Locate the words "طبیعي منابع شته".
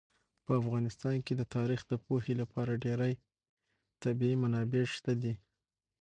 4.03-5.13